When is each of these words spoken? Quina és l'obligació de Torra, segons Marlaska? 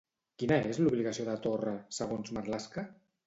Quina 0.43 0.55
és 0.69 0.79
l'obligació 0.83 1.27
de 1.27 1.35
Torra, 1.45 1.75
segons 1.99 2.33
Marlaska? 2.39 2.89